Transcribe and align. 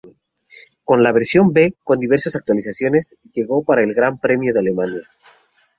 La 0.97 1.11
versión 1.11 1.53
B, 1.53 1.75
con 1.83 1.99
diversas 1.99 2.35
actualizaciones, 2.35 3.19
llegó 3.35 3.63
para 3.63 3.83
el 3.83 3.93
Gran 3.93 4.17
Premio 4.17 4.51
de 4.51 4.57
Alemania. 4.59 5.07